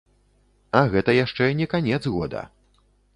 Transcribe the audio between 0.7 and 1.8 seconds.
А гэта яшчэ не